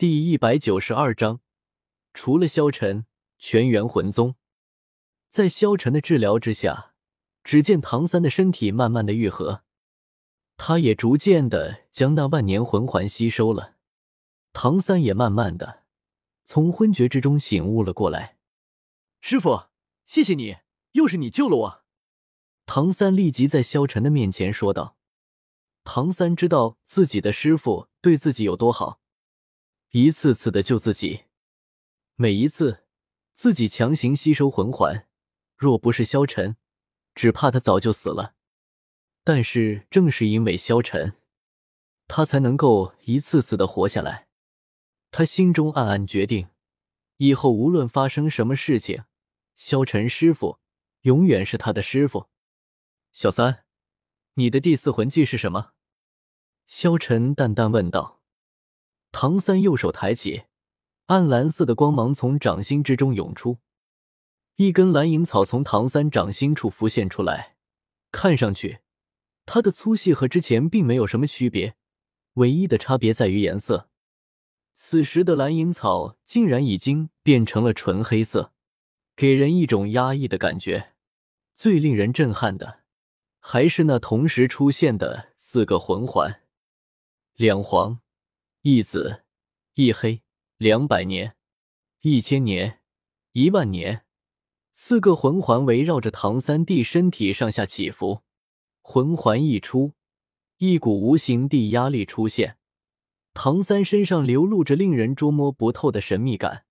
[0.00, 1.40] 第一百九十二章，
[2.14, 3.04] 除了萧晨，
[3.38, 4.34] 全员魂宗。
[5.28, 6.94] 在萧晨的治疗之下，
[7.44, 9.62] 只见唐三的身体慢慢的愈合，
[10.56, 13.76] 他也逐渐的将那万年魂环吸收了。
[14.54, 15.82] 唐三也慢慢的
[16.44, 18.38] 从昏厥之中醒悟了过来。
[19.20, 19.64] 师傅，
[20.06, 20.56] 谢谢你，
[20.92, 21.84] 又是你救了我。
[22.64, 24.96] 唐三立即在萧晨的面前说道。
[25.84, 28.98] 唐三知道自己的师傅对自己有多好，
[29.92, 31.24] 一次次的救自己，
[32.14, 32.84] 每一次
[33.32, 35.08] 自己强行吸收魂环，
[35.56, 36.56] 若不是萧晨，
[37.12, 38.36] 只怕他早就死了。
[39.24, 41.16] 但是正是因为萧晨，
[42.06, 44.28] 他才能够一次次的活下来。
[45.10, 46.50] 他心中暗暗决定，
[47.16, 49.02] 以后无论发生什么事情，
[49.56, 50.60] 萧晨师傅
[51.00, 52.28] 永远是他的师傅。
[53.12, 53.64] 小三。
[54.34, 55.72] 你的第四魂技是什么？
[56.64, 58.19] 萧晨淡淡问道。
[59.12, 60.44] 唐三右手抬起，
[61.06, 63.58] 暗蓝色的光芒从掌心之中涌出，
[64.56, 67.56] 一根蓝银草从唐三掌心处浮现出来。
[68.12, 68.80] 看上去，
[69.46, 71.76] 它的粗细和之前并没有什么区别，
[72.34, 73.88] 唯一的差别在于颜色。
[74.74, 78.52] 此时的蓝银草竟然已经变成了纯黑色，
[79.14, 80.92] 给人一种压抑的感觉。
[81.54, 82.80] 最令人震撼的。
[83.42, 86.42] 还是那同时出现的四个魂环，
[87.36, 88.00] 两黄
[88.62, 89.22] 一紫
[89.72, 90.20] 一黑，
[90.58, 91.34] 两百年、
[92.02, 92.80] 一千年、
[93.32, 94.04] 一万年，
[94.74, 98.20] 四个魂环围绕着唐三弟身体上下起伏。
[98.82, 99.94] 魂环一出，
[100.58, 102.58] 一股无形地压力出现，
[103.32, 106.66] 唐三身上流露着令人捉摸不透的神秘感。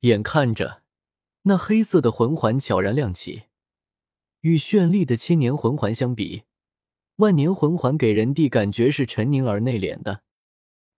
[0.00, 0.84] 眼看着
[1.42, 3.42] 那黑色的魂环悄然亮起。
[4.40, 6.44] 与绚丽的千年魂环相比，
[7.16, 10.22] 万年魂环给人的感觉是沉凝而内敛的，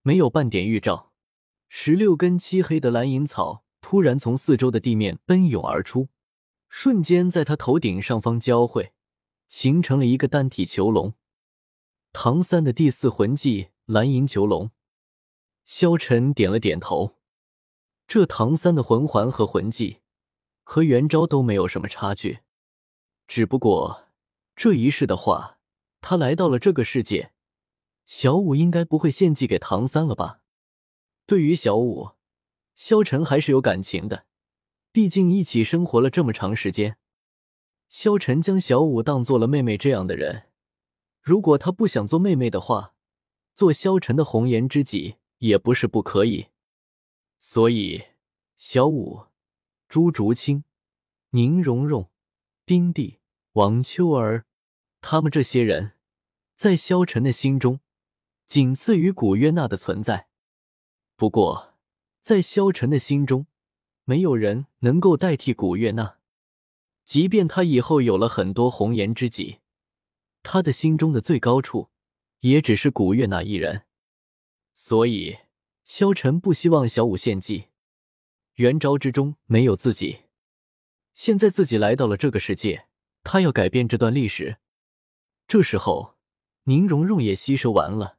[0.07, 1.11] 没有半点预兆。
[1.69, 6.11] 十六根漆黑的蓝银草突然从四周的地面奔涌而出，
[6.69, 8.93] 瞬间在他头顶上方交汇，
[9.49, 11.15] 形成了一个单体囚笼。
[12.13, 14.71] 唐三的第四魂技蓝银囚笼。
[15.65, 17.17] 萧晨点了点头，
[18.07, 20.03] 这唐三的魂环和魂技
[20.63, 22.39] 和元昭都没有什么差距。
[23.27, 24.05] 只不过
[24.55, 25.59] 这一世的话，
[26.01, 27.33] 他来到了这个世界，
[28.07, 30.41] 小五应该不会献祭给唐三了吧？
[31.27, 32.13] 对于小五，
[32.75, 34.27] 萧晨还是有感情的，
[34.93, 36.99] 毕竟一起生活了这么长时间。
[37.89, 40.45] 萧晨将小五当做了妹妹这样的人，
[41.21, 42.95] 如果他不想做妹妹的话，
[43.55, 46.47] 做萧晨的红颜知己也不是不可以。
[47.39, 48.05] 所以，
[48.57, 49.27] 小五、
[49.89, 50.65] 朱竹清、
[51.31, 52.11] 宁荣荣。
[52.65, 53.21] 冰帝、
[53.53, 54.45] 王秋儿，
[55.01, 55.93] 他们这些人，
[56.57, 57.79] 在萧晨的心中，
[58.47, 60.29] 仅次于古月娜的存在。
[61.17, 61.75] 不过，
[62.21, 63.47] 在萧晨的心中，
[64.05, 66.19] 没有人能够代替古月娜。
[67.05, 69.59] 即便他以后有了很多红颜知己，
[70.43, 71.91] 他的心中的最高处，
[72.41, 73.87] 也只是古月娜一人。
[74.75, 75.39] 所以，
[75.85, 77.69] 萧晨不希望小舞献祭。
[78.55, 80.25] 元昭之中没有自己。
[81.15, 82.87] 现在自己来到了这个世界，
[83.23, 84.59] 他要改变这段历史。
[85.49, 86.17] 这时候，
[86.65, 88.19] 宁荣荣也吸收完了。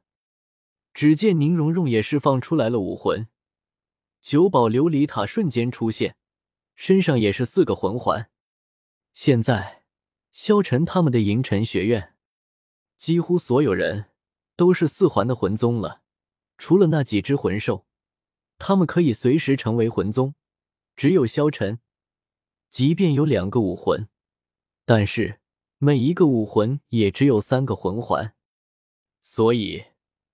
[0.98, 3.28] 只见宁荣荣也释放出来了武魂，
[4.20, 6.16] 九宝琉璃塔瞬间出现，
[6.74, 8.32] 身上也是四个魂环。
[9.12, 9.84] 现在，
[10.32, 12.16] 萧晨他们的银尘学院，
[12.96, 14.06] 几乎所有人
[14.56, 16.02] 都是四环的魂宗了，
[16.56, 17.86] 除了那几只魂兽，
[18.58, 20.34] 他们可以随时成为魂宗，
[20.96, 21.78] 只有萧晨。
[22.70, 24.08] 即便有两个武魂，
[24.84, 25.38] 但是
[25.76, 28.34] 每一个武魂也只有三个魂环，
[29.22, 29.84] 所以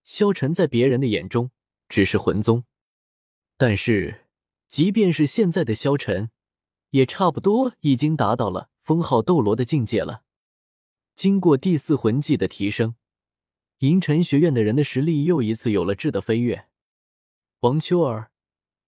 [0.05, 1.51] 萧晨在别人的眼中
[1.89, 2.65] 只是魂宗。
[3.57, 4.27] 但是，
[4.69, 6.31] 即便是现在的萧晨，
[6.91, 10.23] 也差不多已经达到了封号斗罗的境界了。
[11.17, 12.97] 经过第四魂技的提升，
[13.79, 16.69] 银尘学院的人的实力又一次有了质的飞跃。
[17.61, 18.31] 王秋儿，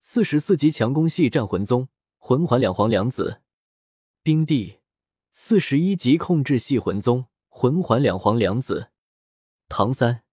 [0.00, 1.88] 四十四级强攻系战魂宗。
[2.18, 3.40] 魂环两黄两紫，
[4.24, 4.80] 冰帝
[5.30, 8.90] 四十一级控制系魂宗，魂环两黄两紫。
[9.68, 10.24] 唐三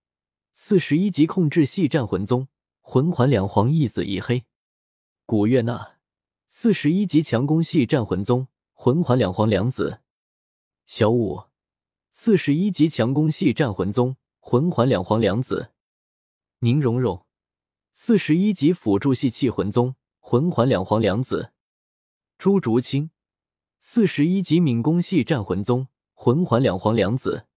[0.56, 2.48] 四十一级控制系战魂宗，
[2.80, 4.46] 魂环两黄一紫一黑。
[5.26, 5.98] 古月娜
[6.48, 10.02] 四十一级强攻系战魂宗，魂环两黄两紫。
[10.86, 11.46] 小舞
[12.12, 15.72] 四十一级强攻系战魂宗，魂环两黄两紫。
[16.60, 17.26] 宁荣荣
[17.92, 21.52] 四十一级辅助系气魂宗，魂环两黄两紫。
[22.38, 23.10] 朱竹清，
[23.80, 27.48] 四十一级敏攻系战魂宗，魂环两黄两紫，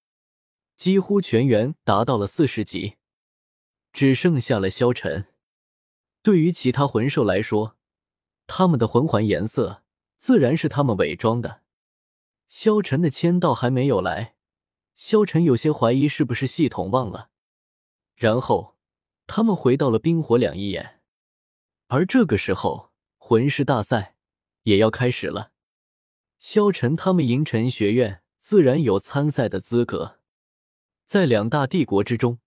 [0.76, 2.96] 几乎全员达到了四十级，
[3.92, 5.26] 只剩下了萧晨。
[6.22, 7.76] 对于其他魂兽来说，
[8.46, 9.82] 他们的魂环颜色
[10.18, 11.62] 自然是他们伪装的。
[12.46, 14.36] 萧晨的签到还没有来，
[14.94, 17.30] 萧晨有些怀疑是不是系统忘了。
[18.14, 18.76] 然后
[19.26, 21.00] 他们回到了冰火两仪眼，
[21.88, 24.16] 而这个时候魂师大赛
[24.64, 25.52] 也要开始了。
[26.38, 30.18] 萧晨他们银尘学院自然有参赛的资格。
[31.06, 32.40] 在两大帝国之中，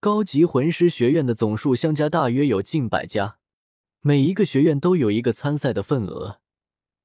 [0.00, 3.36] 高级魂师学院的总数相加大约有近百家，
[4.00, 6.40] 每一个学院都有一个参赛的份额。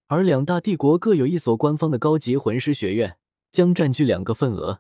[0.08, 3.18] 而两大帝国各有一所官方的高级魂师学院，
[3.52, 4.80] 将占据两个份额。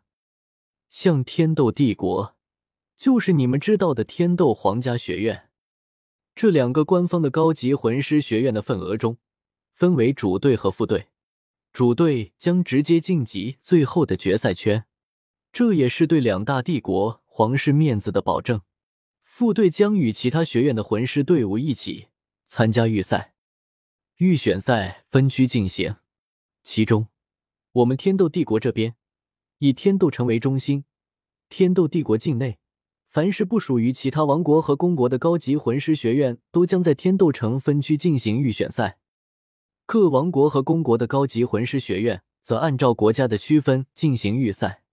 [0.90, 2.38] 像天斗帝国，
[2.98, 5.50] 就是你们知道的天斗皇家学院。
[6.34, 9.18] 这两个官方的高级魂师学院的份额中，
[9.74, 11.10] 分为主队和副队。
[11.74, 14.86] 主队将直接晋级最后的决赛圈，
[15.52, 18.62] 这也是对两大帝国皇室面子的保证。
[19.22, 22.08] 副队将与其他学院的魂师队伍一起
[22.46, 23.34] 参加预赛。
[24.18, 25.96] 预选赛分区进行，
[26.64, 27.08] 其中
[27.72, 28.96] 我们天斗帝国这边
[29.58, 30.86] 以天斗城为中心，
[31.50, 32.60] 天斗帝国境内
[33.10, 39.00] 凡是不属于其他王国和公国的高级魂师学院，都将在天斗城分区进行预选赛。
[39.86, 44.84] 各王国和公国的高级魂师学院则按照国家的区分进行预赛。